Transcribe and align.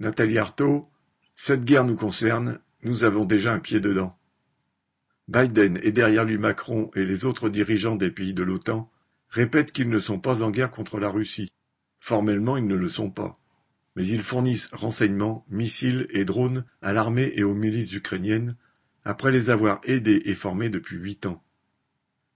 Nathalie 0.00 0.38
Arthaud, 0.38 0.86
cette 1.34 1.64
guerre 1.64 1.84
nous 1.84 1.96
concerne, 1.96 2.60
nous 2.84 3.02
avons 3.02 3.24
déjà 3.24 3.52
un 3.52 3.58
pied 3.58 3.80
dedans. 3.80 4.16
Biden 5.26 5.80
et 5.82 5.90
derrière 5.90 6.24
lui 6.24 6.38
Macron 6.38 6.90
et 6.94 7.04
les 7.04 7.24
autres 7.24 7.48
dirigeants 7.48 7.96
des 7.96 8.12
pays 8.12 8.32
de 8.32 8.44
l'OTAN 8.44 8.90
répètent 9.28 9.72
qu'ils 9.72 9.90
ne 9.90 9.98
sont 9.98 10.20
pas 10.20 10.42
en 10.42 10.52
guerre 10.52 10.70
contre 10.70 11.00
la 11.00 11.10
Russie. 11.10 11.50
Formellement, 11.98 12.56
ils 12.56 12.66
ne 12.66 12.76
le 12.76 12.88
sont 12.88 13.10
pas. 13.10 13.40
Mais 13.96 14.06
ils 14.06 14.22
fournissent 14.22 14.70
renseignements, 14.72 15.44
missiles 15.50 16.06
et 16.10 16.24
drones 16.24 16.64
à 16.80 16.92
l'armée 16.92 17.32
et 17.34 17.42
aux 17.42 17.54
milices 17.54 17.92
ukrainiennes 17.92 18.56
après 19.04 19.32
les 19.32 19.50
avoir 19.50 19.80
aidés 19.82 20.22
et 20.26 20.36
formés 20.36 20.70
depuis 20.70 20.96
huit 20.96 21.26
ans. 21.26 21.42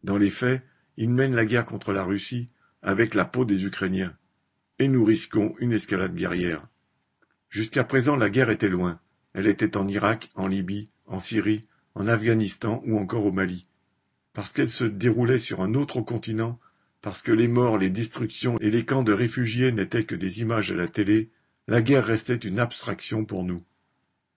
Dans 0.02 0.16
les 0.16 0.30
faits, 0.30 0.66
ils 0.96 1.10
mènent 1.10 1.36
la 1.36 1.46
guerre 1.46 1.64
contre 1.64 1.92
la 1.92 2.02
Russie 2.02 2.52
avec 2.82 3.14
la 3.14 3.24
peau 3.24 3.44
des 3.44 3.64
Ukrainiens. 3.64 4.16
Et 4.80 4.88
nous 4.88 5.04
risquons 5.04 5.54
une 5.60 5.72
escalade 5.72 6.16
guerrière. 6.16 6.66
Jusqu'à 7.52 7.84
présent, 7.84 8.16
la 8.16 8.30
guerre 8.30 8.48
était 8.48 8.70
loin. 8.70 8.98
Elle 9.34 9.46
était 9.46 9.76
en 9.76 9.86
Irak, 9.86 10.30
en 10.36 10.46
Libye, 10.46 10.88
en 11.04 11.18
Syrie, 11.18 11.60
en 11.94 12.08
Afghanistan 12.08 12.82
ou 12.86 12.96
encore 12.96 13.26
au 13.26 13.30
Mali. 13.30 13.68
Parce 14.32 14.54
qu'elle 14.54 14.70
se 14.70 14.84
déroulait 14.84 15.38
sur 15.38 15.60
un 15.60 15.74
autre 15.74 16.00
continent, 16.00 16.58
parce 17.02 17.20
que 17.20 17.30
les 17.30 17.48
morts, 17.48 17.76
les 17.76 17.90
destructions 17.90 18.56
et 18.60 18.70
les 18.70 18.86
camps 18.86 19.02
de 19.02 19.12
réfugiés 19.12 19.70
n'étaient 19.70 20.04
que 20.04 20.14
des 20.14 20.40
images 20.40 20.72
à 20.72 20.76
la 20.76 20.88
télé, 20.88 21.28
la 21.68 21.82
guerre 21.82 22.06
restait 22.06 22.36
une 22.36 22.58
abstraction 22.58 23.26
pour 23.26 23.44
nous. 23.44 23.62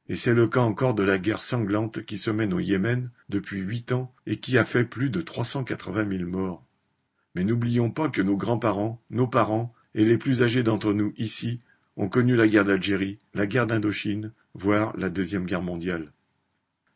Et 0.10 0.18
c'est 0.18 0.34
le 0.34 0.48
cas 0.48 0.60
encore 0.60 0.94
de 0.94 1.04
la 1.04 1.18
guerre 1.18 1.42
sanglante 1.42 2.04
qui 2.04 2.18
se 2.18 2.32
mène 2.32 2.54
au 2.54 2.60
Yémen 2.60 3.12
depuis 3.30 3.62
huit 3.62 3.94
ans 3.94 4.14
et 4.28 4.42
qui 4.42 4.58
a 4.58 4.66
fait 4.66 4.84
plus 4.84 5.10
de 5.10 5.22
trois 5.22 5.46
cent 5.46 5.64
quatre-vingt 5.64 6.04
mille 6.04 6.26
morts. 6.26 6.66
Mais 7.34 7.46
n'oublions 7.46 7.92
pas 7.92 8.10
que 8.10 8.22
nos 8.22 8.36
grands-parents, 8.36 9.02
nos 9.10 9.28
parents 9.28 9.74
et 9.94 10.04
les 10.04 10.18
plus 10.18 10.44
âgés 10.44 10.64
d'entre 10.64 10.92
nous 10.92 11.14
ici 11.16 11.62
ont 11.98 12.10
connu 12.10 12.36
la 12.36 12.48
guerre 12.48 12.66
d'Algérie, 12.66 13.20
la 13.34 13.48
guerre 13.48 13.68
d'Indochine, 13.68 14.34
voire 14.54 14.96
la 14.98 15.10
Deuxième 15.10 15.46
Guerre 15.46 15.62
mondiale. 15.62 16.12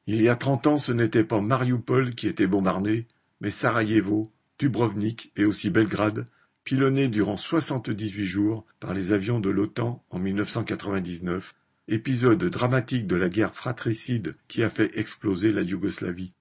Il 0.06 0.22
y 0.22 0.30
a 0.30 0.36
trente 0.36 0.68
ans, 0.68 0.78
ce 0.78 0.92
n'était 0.92 1.24
pas 1.24 1.42
Mariupol 1.42 2.16
qui 2.16 2.28
était 2.28 2.48
bombardé, 2.48 3.08
mais 3.42 3.52
Sarajevo, 3.52 4.32
Dubrovnik 4.58 5.32
et 5.36 5.46
aussi 5.46 5.70
Belgrade, 5.70 6.26
pilonnés 6.64 7.08
durant 7.08 7.38
soixante-dix-huit 7.38 8.26
jours 8.26 8.66
par 8.80 8.94
les 8.94 9.14
avions 9.14 9.40
de 9.40 9.50
l'OTAN 9.50 10.04
en 10.10 10.20
1999, 10.20 11.56
épisode 11.88 12.44
dramatique 12.44 13.08
de 13.08 13.16
la 13.16 13.30
guerre 13.30 13.54
fratricide 13.54 14.36
qui 14.48 14.64
a 14.64 14.70
fait 14.70 14.98
exploser 14.98 15.52
la 15.52 15.62
Yougoslavie. 15.62 16.34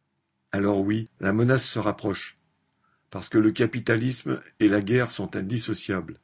Alors 0.50 0.80
oui, 0.80 1.08
la 1.20 1.32
menace 1.32 1.64
se 1.64 1.78
rapproche. 1.78 2.36
Parce 3.10 3.28
que 3.28 3.38
le 3.38 3.52
capitalisme 3.52 4.40
et 4.60 4.68
la 4.68 4.80
guerre 4.80 5.10
sont 5.10 5.36
indissociables. 5.36 6.18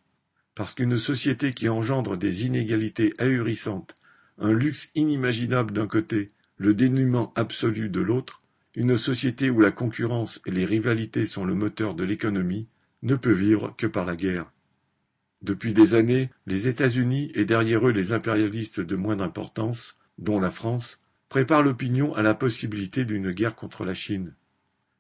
Parce 0.55 0.75
qu'une 0.75 0.99
société 0.99 1.53
qui 1.53 1.69
engendre 1.69 2.17
des 2.17 2.47
inégalités 2.47 3.13
ahurissantes, 3.19 3.95
un 4.39 4.53
luxe 4.53 4.89
inimaginable 4.95 5.73
d'un 5.73 5.87
côté, 5.87 6.29
le 6.57 6.75
dénuement 6.75 7.33
absolu 7.35 7.89
de 7.89 8.01
l'autre, 8.01 8.43
une 8.77 8.97
société 8.97 9.51
où 9.51 9.61
la 9.61 9.71
concurrence 9.71 10.41
et 10.47 10.51
les 10.51 10.65
rivalités 10.65 11.27
sont 11.27 11.45
le 11.45 11.55
moteur 11.55 11.95
de 11.95 12.05
l'économie, 12.05 12.69
ne 13.03 13.17
peut 13.17 13.33
vivre 13.33 13.75
que 13.77 13.87
par 13.87 14.05
la 14.05 14.17
guerre. 14.17 14.53
Depuis 15.43 15.75
des 15.75 15.95
années, 15.95 16.31
les 16.47 16.69
États-Unis 16.69 17.31
et 17.35 17.45
derrière 17.45 17.87
eux 17.87 17.93
les 17.93 18.13
impérialistes 18.13 18.81
de 18.81 18.97
moindre 18.97 19.25
importance, 19.25 19.97
dont 20.19 20.41
la 20.41 20.51
France, 20.51 20.99
préparent 21.29 21.63
l'opinion 21.63 22.15
à 22.15 22.23
la 22.23 22.35
possibilité 22.35 23.05
d'une 23.05 23.33
guerre 23.33 23.55
contre 23.55 23.85
la 23.85 23.95
Chine. 23.95 24.35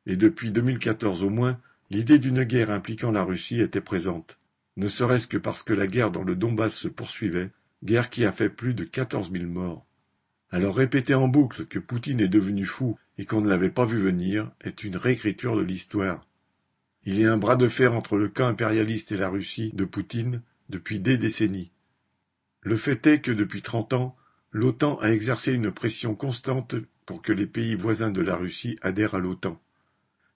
Et 0.06 0.16
depuis 0.16 0.52
2014 0.52 1.22
au 1.22 1.30
moins, 1.30 1.58
l'idée 1.90 2.18
d'une 2.18 2.44
guerre 2.44 2.70
impliquant 2.70 3.10
la 3.10 3.22
Russie 3.22 3.60
était 3.60 3.80
présente, 3.80 4.36
ne 4.76 4.88
serait-ce 4.88 5.26
que 5.26 5.36
parce 5.36 5.62
que 5.62 5.72
la 5.72 5.86
guerre 5.86 6.10
dans 6.10 6.24
le 6.24 6.36
Donbass 6.36 6.74
se 6.74 6.88
poursuivait, 6.88 7.50
guerre 7.82 8.10
qui 8.10 8.24
a 8.24 8.32
fait 8.32 8.48
plus 8.48 8.74
de 8.74 8.84
quatorze 8.84 9.30
mille 9.30 9.46
morts. 9.46 9.86
Alors 10.50 10.76
répéter 10.76 11.14
en 11.14 11.28
boucle 11.28 11.66
que 11.66 11.78
Poutine 11.78 12.20
est 12.20 12.28
devenu 12.28 12.64
fou 12.64 12.98
et 13.18 13.26
qu'on 13.26 13.40
ne 13.40 13.48
l'avait 13.48 13.70
pas 13.70 13.86
vu 13.86 14.00
venir 14.00 14.50
est 14.60 14.84
une 14.84 14.96
réécriture 14.96 15.56
de 15.56 15.62
l'histoire. 15.62 16.26
Il 17.04 17.18
y 17.18 17.26
a 17.26 17.32
un 17.32 17.36
bras 17.36 17.56
de 17.56 17.68
fer 17.68 17.94
entre 17.94 18.16
le 18.16 18.28
camp 18.28 18.46
impérialiste 18.46 19.12
et 19.12 19.16
la 19.16 19.28
Russie 19.28 19.72
de 19.74 19.84
Poutine 19.84 20.42
depuis 20.68 21.00
des 21.00 21.18
décennies. 21.18 21.70
Le 22.62 22.76
fait 22.76 23.06
est 23.06 23.20
que 23.20 23.30
depuis 23.30 23.62
trente 23.62 23.92
ans, 23.92 24.16
l'OTAN 24.52 24.98
a 25.00 25.08
exercé 25.08 25.52
une 25.52 25.70
pression 25.70 26.14
constante 26.14 26.76
pour 27.04 27.20
que 27.20 27.32
les 27.32 27.46
pays 27.46 27.74
voisins 27.74 28.10
de 28.10 28.22
la 28.22 28.36
Russie 28.36 28.78
adhèrent 28.80 29.14
à 29.14 29.18
l'OTAN. 29.18 29.60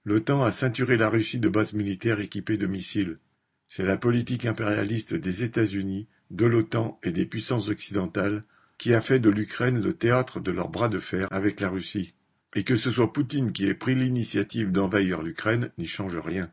L'OTAN 0.05 0.43
a 0.43 0.51
ceinturé 0.51 0.97
la 0.97 1.09
Russie 1.09 1.39
de 1.39 1.49
bases 1.49 1.73
militaires 1.73 2.21
équipées 2.21 2.59
de 2.59 2.67
missiles. 2.67 3.19
C'est 3.69 3.85
la 3.85 3.97
politique 3.97 4.47
impérialiste 4.47 5.15
des 5.15 5.45
États-Unis, 5.45 6.09
de 6.31 6.47
l'OTAN 6.47 6.99
et 7.03 7.13
des 7.13 7.27
puissances 7.27 7.69
occidentales 7.69 8.41
qui 8.79 8.95
a 8.95 9.01
fait 9.01 9.19
de 9.19 9.31
l'Ukraine 9.31 9.81
le 9.81 9.93
théâtre 9.93 10.41
de 10.41 10.51
leur 10.51 10.69
bras 10.69 10.89
de 10.89 10.99
fer 10.99 11.29
avec 11.31 11.61
la 11.61 11.69
Russie. 11.69 12.15
Et 12.55 12.65
que 12.65 12.77
ce 12.77 12.91
soit 12.91 13.13
Poutine 13.13 13.53
qui 13.53 13.67
ait 13.67 13.75
pris 13.75 13.95
l'initiative 13.95 14.73
d'envahir 14.73 15.23
l'Ukraine 15.23 15.71
n'y 15.77 15.87
change 15.87 16.17
rien. 16.17 16.51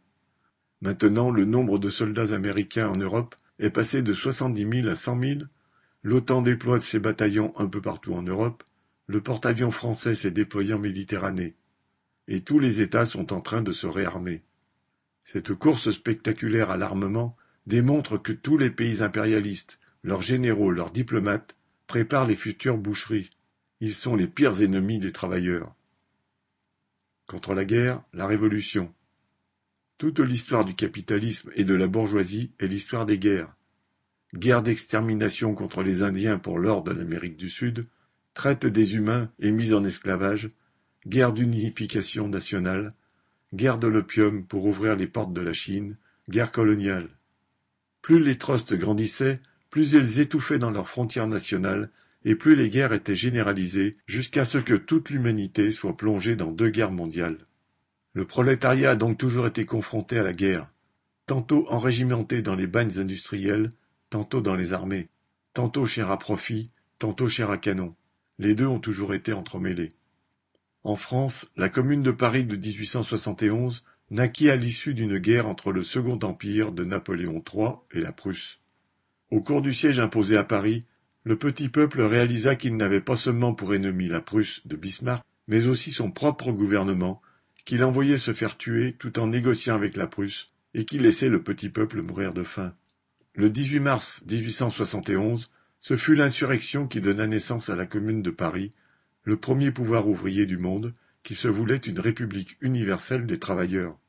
Maintenant, 0.81 1.31
le 1.31 1.45
nombre 1.45 1.79
de 1.79 1.89
soldats 1.89 2.33
américains 2.33 2.89
en 2.89 2.97
Europe 2.97 3.35
est 3.59 3.69
passé 3.69 4.01
de 4.01 4.13
soixante-dix 4.13 4.65
mille 4.65 4.89
à 4.89 4.95
cent 4.95 5.15
mille, 5.15 5.47
l'OTAN 6.03 6.41
déploie 6.41 6.81
ses 6.81 6.99
bataillons 6.99 7.53
un 7.57 7.67
peu 7.67 7.81
partout 7.81 8.13
en 8.13 8.21
Europe, 8.21 8.63
le 9.07 9.21
porte-avions 9.21 9.71
français 9.71 10.15
s'est 10.15 10.31
déployé 10.31 10.73
en 10.73 10.79
Méditerranée, 10.79 11.55
et 12.27 12.41
tous 12.41 12.59
les 12.59 12.81
États 12.81 13.05
sont 13.05 13.33
en 13.33 13.39
train 13.39 13.61
de 13.61 13.71
se 13.71 13.87
réarmer. 13.87 14.43
Cette 15.25 15.55
course 15.55 15.89
spectaculaire 15.89 16.69
à 16.69 16.77
l'armement 16.77 17.35
démontre 17.65 18.19
que 18.19 18.31
tous 18.31 18.59
les 18.59 18.69
pays 18.69 19.01
impérialistes, 19.01 19.79
leurs 20.03 20.21
généraux, 20.21 20.69
leurs 20.69 20.91
diplomates, 20.91 21.55
préparent 21.87 22.27
les 22.27 22.35
futures 22.35 22.77
boucheries. 22.77 23.31
Ils 23.79 23.95
sont 23.95 24.15
les 24.15 24.27
pires 24.27 24.61
ennemis 24.61 24.99
des 24.99 25.11
travailleurs. 25.11 25.73
Contre 27.25 27.55
la 27.55 27.65
guerre, 27.65 28.03
la 28.13 28.27
révolution. 28.27 28.93
Toute 29.97 30.19
l'histoire 30.19 30.63
du 30.63 30.75
capitalisme 30.75 31.49
et 31.55 31.63
de 31.63 31.73
la 31.73 31.87
bourgeoisie 31.87 32.51
est 32.59 32.67
l'histoire 32.67 33.07
des 33.07 33.17
guerres. 33.17 33.55
Guerre 34.35 34.61
d'extermination 34.61 35.55
contre 35.55 35.81
les 35.81 36.03
Indiens 36.03 36.37
pour 36.37 36.59
l'or 36.59 36.83
de 36.83 36.91
l'Amérique 36.91 37.37
du 37.37 37.49
Sud, 37.49 37.87
traite 38.35 38.67
des 38.67 38.95
humains 38.95 39.31
et 39.39 39.49
mise 39.49 39.73
en 39.73 39.83
esclavage, 39.85 40.49
guerre 41.07 41.33
d'unification 41.33 42.27
nationale, 42.27 42.89
guerre 43.55 43.77
de 43.77 43.87
l'opium 43.87 44.45
pour 44.45 44.65
ouvrir 44.65 44.95
les 44.95 45.07
portes 45.07 45.33
de 45.33 45.41
la 45.41 45.53
Chine, 45.53 45.97
guerre 46.29 46.51
coloniale. 46.51 47.09
Plus 48.01 48.19
les 48.19 48.37
trusts 48.37 48.73
grandissaient, 48.73 49.39
plus 49.69 49.93
ils 49.93 50.19
étouffaient 50.19 50.59
dans 50.59 50.71
leurs 50.71 50.89
frontières 50.89 51.27
nationales, 51.27 51.89
et 52.25 52.35
plus 52.35 52.55
les 52.55 52.69
guerres 52.69 52.91
étaient 52.91 53.15
généralisées 53.15 53.95
jusqu'à 54.07 54.45
ce 54.45 54.57
que 54.57 54.73
toute 54.73 55.09
l'humanité 55.09 55.71
soit 55.71 55.95
plongée 55.95 56.35
dans 56.35 56.51
deux 56.51 56.69
guerres 56.69 56.91
mondiales. 56.91 57.37
Le 58.13 58.25
prolétariat 58.25 58.91
a 58.91 58.95
donc 58.95 59.17
toujours 59.17 59.47
été 59.47 59.65
confronté 59.65 60.17
à 60.19 60.23
la 60.23 60.33
guerre, 60.33 60.69
tantôt 61.25 61.65
enrégimenté 61.69 62.41
dans 62.41 62.55
les 62.55 62.67
bagnes 62.67 62.99
industrielles, 62.99 63.69
tantôt 64.09 64.41
dans 64.41 64.55
les 64.55 64.73
armées, 64.73 65.07
tantôt 65.53 65.85
cher 65.85 66.11
à 66.11 66.19
profit, 66.19 66.71
tantôt 66.99 67.27
cher 67.27 67.51
à 67.51 67.57
canon. 67.57 67.95
Les 68.37 68.53
deux 68.53 68.67
ont 68.67 68.79
toujours 68.79 69.13
été 69.13 69.31
entremêlés. 69.33 69.93
En 70.85 70.97
France, 70.97 71.47
la 71.57 71.67
Commune 71.67 72.03
de 72.03 72.11
Paris 72.11 72.45
de 72.45 72.55
1871 72.55 73.83
naquit 74.11 74.51
à 74.51 74.55
l'issue 74.55 74.93
d'une 74.93 75.17
guerre 75.17 75.47
entre 75.47 75.71
le 75.71 75.81
Second 75.81 76.19
Empire 76.21 76.71
de 76.71 76.83
Napoléon 76.83 77.43
III 77.51 77.69
et 77.91 78.01
la 78.01 78.11
Prusse. 78.11 78.59
Au 79.31 79.41
cours 79.41 79.63
du 79.63 79.73
siège 79.73 79.97
imposé 79.97 80.37
à 80.37 80.43
Paris, 80.43 80.83
le 81.23 81.37
petit 81.37 81.69
peuple 81.69 82.03
réalisa 82.03 82.55
qu'il 82.55 82.77
n'avait 82.77 83.01
pas 83.01 83.15
seulement 83.15 83.55
pour 83.55 83.73
ennemi 83.73 84.07
la 84.07 84.21
Prusse 84.21 84.61
de 84.67 84.75
Bismarck, 84.75 85.25
mais 85.47 85.65
aussi 85.65 85.91
son 85.91 86.11
propre 86.11 86.51
gouvernement, 86.51 87.19
qu'il 87.65 87.83
envoyait 87.83 88.19
se 88.19 88.35
faire 88.35 88.55
tuer 88.55 88.93
tout 88.93 89.17
en 89.17 89.25
négociant 89.25 89.73
avec 89.73 89.95
la 89.95 90.05
Prusse, 90.05 90.45
et 90.75 90.85
qui 90.85 90.99
laissait 90.99 91.29
le 91.29 91.41
petit 91.41 91.69
peuple 91.69 92.03
mourir 92.03 92.31
de 92.31 92.43
faim. 92.43 92.75
Le 93.33 93.49
18 93.49 93.79
mars 93.79 94.21
1871, 94.29 95.47
ce 95.79 95.95
fut 95.95 96.13
l'insurrection 96.13 96.85
qui 96.85 97.01
donna 97.01 97.25
naissance 97.25 97.71
à 97.71 97.75
la 97.75 97.87
Commune 97.87 98.21
de 98.21 98.29
Paris, 98.29 98.69
le 99.25 99.35
premier 99.35 99.71
pouvoir 99.71 100.07
ouvrier 100.07 100.45
du 100.45 100.57
monde, 100.57 100.93
qui 101.23 101.35
se 101.35 101.49
voulait 101.49 101.75
une 101.75 101.99
république 101.99 102.57
universelle 102.61 103.25
des 103.25 103.39
travailleurs. 103.39 103.99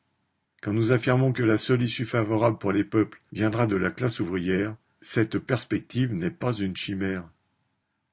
Quand 0.63 0.73
nous 0.73 0.93
affirmons 0.93 1.33
que 1.33 1.43
la 1.43 1.59
seule 1.59 1.83
issue 1.83 2.07
favorable 2.07 2.59
pour 2.59 2.73
les 2.73 2.85
peuples 2.85 3.21
viendra 3.33 3.67
de 3.67 3.77
la 3.77 3.91
classe 3.91 4.21
ouvrière, 4.21 4.77
cette 5.01 5.39
perspective 5.39 6.15
n'est 6.15 6.31
pas 6.31 6.53
une 6.53 6.77
chimère. 6.77 7.29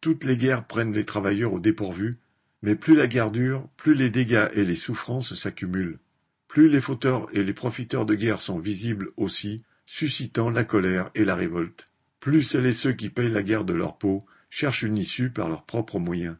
Toutes 0.02 0.24
les 0.24 0.38
guerres 0.38 0.66
prennent 0.66 0.94
les 0.94 1.06
travailleurs 1.06 1.54
au 1.54 1.60
dépourvu 1.60 2.16
mais 2.64 2.76
plus 2.76 2.96
la 2.96 3.08
guerre 3.08 3.30
dure, 3.30 3.68
plus 3.76 3.94
les 3.94 4.10
dégâts 4.10 4.48
et 4.54 4.64
les 4.64 4.76
souffrances 4.76 5.36
s'accumulent. 5.36 6.00
Plus 6.48 6.70
les 6.70 6.80
fauteurs 6.80 7.28
et 7.34 7.44
les 7.44 7.54
profiteurs 7.54 8.06
de 8.06 8.16
guerre 8.16 8.40
sont 8.40 8.58
visibles 8.58 9.12
aussi, 9.18 9.66
suscitant 9.86 10.50
la 10.50 10.64
colère 10.64 11.10
et 11.14 11.26
la 11.26 11.36
révolte. 11.36 11.84
Plus 12.22 12.42
celles 12.42 12.66
et 12.66 12.74
ceux 12.74 12.94
qui 12.94 13.10
payent 13.10 13.30
la 13.30 13.44
guerre 13.44 13.66
de 13.66 13.74
leur 13.74 13.98
peau 13.98 14.24
cherchent 14.50 14.84
une 14.84 14.98
issue 14.98 15.30
par 15.30 15.50
leurs 15.50 15.66
propres 15.66 16.00
moyens. 16.00 16.38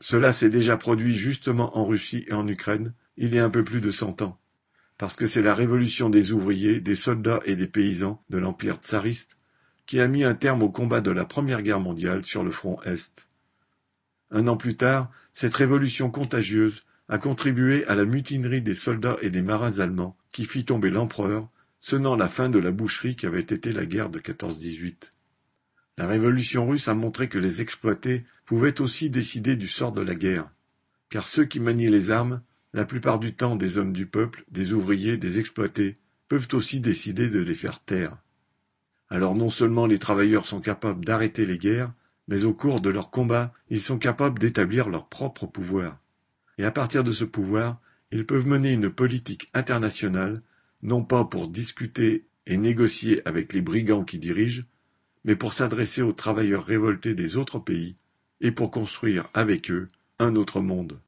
Cela 0.00 0.32
s'est 0.32 0.50
déjà 0.50 0.76
produit 0.76 1.16
justement 1.16 1.76
en 1.78 1.86
Russie 1.86 2.24
et 2.28 2.32
en 2.32 2.46
Ukraine, 2.46 2.92
il 3.16 3.34
y 3.34 3.38
a 3.38 3.44
un 3.44 3.50
peu 3.50 3.64
plus 3.64 3.80
de 3.80 3.90
cent 3.90 4.22
ans. 4.22 4.38
Parce 4.98 5.16
que 5.16 5.26
c'est 5.26 5.42
la 5.42 5.54
révolution 5.54 6.10
des 6.10 6.32
ouvriers, 6.32 6.80
des 6.80 6.96
soldats 6.96 7.40
et 7.44 7.56
des 7.56 7.66
paysans 7.66 8.22
de 8.30 8.38
l'Empire 8.38 8.76
tsariste, 8.76 9.36
qui 9.86 10.00
a 10.00 10.08
mis 10.08 10.24
un 10.24 10.34
terme 10.34 10.62
au 10.62 10.70
combat 10.70 11.00
de 11.00 11.10
la 11.10 11.24
Première 11.24 11.62
Guerre 11.62 11.80
mondiale 11.80 12.24
sur 12.24 12.42
le 12.42 12.50
front 12.50 12.80
Est. 12.82 13.26
Un 14.30 14.48
an 14.48 14.56
plus 14.56 14.76
tard, 14.76 15.10
cette 15.32 15.54
révolution 15.54 16.10
contagieuse 16.10 16.82
a 17.08 17.18
contribué 17.18 17.84
à 17.86 17.94
la 17.94 18.04
mutinerie 18.04 18.62
des 18.62 18.74
soldats 18.74 19.18
et 19.20 19.30
des 19.30 19.42
marins 19.42 19.78
allemands 19.78 20.16
qui 20.32 20.44
fit 20.44 20.64
tomber 20.64 20.90
l'empereur, 20.90 21.48
sonnant 21.80 22.16
la 22.16 22.28
fin 22.28 22.48
de 22.48 22.58
la 22.58 22.70
boucherie 22.70 23.14
qui 23.14 23.26
avait 23.26 23.40
été 23.40 23.72
la 23.72 23.84
guerre 23.84 24.10
de 24.10 24.18
14-18. 24.18 25.10
La 25.96 26.06
révolution 26.06 26.66
russe 26.66 26.88
a 26.88 26.94
montré 26.94 27.28
que 27.28 27.38
les 27.38 27.62
exploités 27.62 28.24
pouvaient 28.46 28.80
aussi 28.80 29.10
décider 29.10 29.56
du 29.56 29.68
sort 29.68 29.92
de 29.92 30.00
la 30.02 30.14
guerre, 30.14 30.50
car 31.08 31.28
ceux 31.28 31.44
qui 31.44 31.60
manient 31.60 31.90
les 31.90 32.10
armes, 32.10 32.42
la 32.72 32.84
plupart 32.84 33.20
du 33.20 33.34
temps 33.34 33.54
des 33.54 33.78
hommes 33.78 33.92
du 33.92 34.06
peuple, 34.06 34.44
des 34.50 34.72
ouvriers, 34.72 35.16
des 35.16 35.38
exploités, 35.38 35.94
peuvent 36.28 36.48
aussi 36.52 36.80
décider 36.80 37.28
de 37.28 37.40
les 37.40 37.54
faire 37.54 37.80
taire. 37.80 38.16
Alors 39.08 39.36
non 39.36 39.50
seulement 39.50 39.86
les 39.86 40.00
travailleurs 40.00 40.46
sont 40.46 40.60
capables 40.60 41.04
d'arrêter 41.04 41.46
les 41.46 41.58
guerres, 41.58 41.92
mais 42.26 42.44
au 42.44 42.52
cours 42.52 42.80
de 42.80 42.90
leur 42.90 43.10
combat, 43.10 43.52
ils 43.68 43.80
sont 43.80 43.98
capables 43.98 44.40
d'établir 44.40 44.88
leur 44.88 45.06
propre 45.06 45.46
pouvoir. 45.46 46.00
Et 46.58 46.64
à 46.64 46.70
partir 46.72 47.04
de 47.04 47.12
ce 47.12 47.24
pouvoir, 47.24 47.80
ils 48.10 48.26
peuvent 48.26 48.46
mener 48.46 48.72
une 48.72 48.90
politique 48.90 49.48
internationale, 49.54 50.42
non 50.82 51.04
pas 51.04 51.24
pour 51.24 51.48
discuter 51.48 52.26
et 52.46 52.56
négocier 52.56 53.26
avec 53.26 53.52
les 53.52 53.62
brigands 53.62 54.04
qui 54.04 54.18
dirigent, 54.18 54.62
mais 55.24 55.36
pour 55.36 55.52
s'adresser 55.52 56.02
aux 56.02 56.12
travailleurs 56.12 56.64
révoltés 56.64 57.14
des 57.14 57.36
autres 57.36 57.58
pays 57.58 57.96
et 58.40 58.50
pour 58.50 58.70
construire 58.70 59.28
avec 59.34 59.70
eux 59.70 59.88
un 60.18 60.36
autre 60.36 60.60
monde. 60.60 61.00